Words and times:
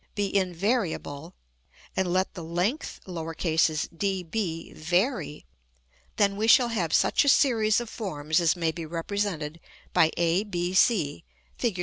be 0.15 0.35
invariable, 0.35 1.35
and 1.95 2.11
let 2.11 2.33
the 2.33 2.43
length 2.43 2.99
d 3.95 4.23
b 4.23 4.73
vary: 4.73 5.45
then 6.15 6.35
we 6.35 6.47
shall 6.47 6.69
have 6.69 6.91
such 6.91 7.23
a 7.23 7.29
series 7.29 7.79
of 7.79 7.87
forms 7.87 8.39
as 8.41 8.55
may 8.55 8.71
be 8.71 8.83
represented 8.83 9.59
by 9.93 10.09
a, 10.17 10.43
b, 10.45 10.73
c, 10.73 11.23
Fig. 11.59 11.79